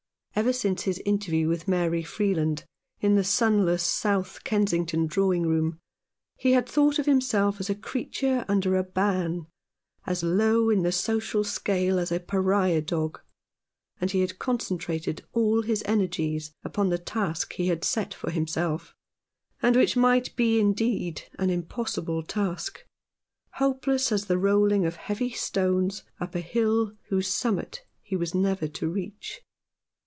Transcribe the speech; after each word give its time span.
Ever 0.33 0.53
since 0.53 0.83
his 0.83 0.97
inter 0.99 1.29
view 1.31 1.49
with 1.49 1.67
Mary 1.67 2.01
Freeland, 2.01 2.65
in 2.99 3.13
the 3.13 3.23
sunless 3.23 3.83
South 3.83 4.43
Kensington 4.43 5.05
drawing 5.05 5.43
room, 5.43 5.79
he 6.35 6.53
had 6.53 6.67
thought 6.67 6.97
of 6.97 7.05
himself 7.05 7.59
as 7.59 7.69
a 7.69 7.75
creature 7.75 8.43
under 8.47 8.75
a 8.75 8.81
ban, 8.83 9.45
as 10.07 10.23
low 10.23 10.71
in 10.71 10.81
the 10.81 10.91
social 10.91 11.43
scale 11.43 11.99
as 11.99 12.11
a 12.11 12.19
pariah 12.19 12.81
dog; 12.81 13.19
and 13.99 14.11
he 14.11 14.21
had 14.21 14.39
con 14.39 14.57
centrated 14.57 15.19
all 15.33 15.61
his 15.61 15.83
energies 15.85 16.53
upon 16.63 16.89
the 16.89 16.97
task 16.97 17.53
he 17.53 17.67
had 17.67 17.83
set 17.83 18.11
for 18.13 18.31
himself, 18.31 18.95
and 19.61 19.75
which 19.75 19.97
might 19.97 20.35
be 20.35 20.59
indeed 20.59 21.23
an 21.37 21.51
impossible 21.51 22.23
task— 22.23 22.83
hopeless 23.59 24.11
as 24.11 24.25
the 24.25 24.39
rolling 24.39 24.85
of 24.87 24.95
heavy 24.95 25.29
stones 25.29 26.01
up 26.19 26.33
a 26.33 26.39
hill 26.39 26.93
whose 27.09 27.27
summit 27.27 27.85
he 28.01 28.15
was 28.15 28.33
never 28.33 28.67
to 28.67 28.89
reach. 28.89 29.43